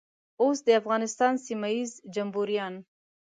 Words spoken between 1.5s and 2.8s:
ییز جمبوریان.